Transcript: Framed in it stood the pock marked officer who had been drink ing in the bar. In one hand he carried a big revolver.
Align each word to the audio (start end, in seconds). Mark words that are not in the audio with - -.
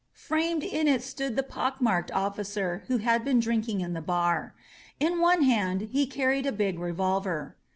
Framed 0.17 0.63
in 0.63 0.87
it 0.87 1.03
stood 1.03 1.35
the 1.35 1.43
pock 1.43 1.79
marked 1.79 2.09
officer 2.09 2.83
who 2.87 2.97
had 2.97 3.23
been 3.23 3.39
drink 3.39 3.69
ing 3.69 3.81
in 3.81 3.93
the 3.93 4.01
bar. 4.01 4.55
In 4.99 5.19
one 5.21 5.43
hand 5.43 5.89
he 5.91 6.07
carried 6.07 6.47
a 6.47 6.51
big 6.51 6.79
revolver. 6.79 7.55